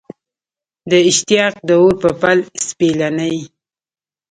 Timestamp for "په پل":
2.01-2.39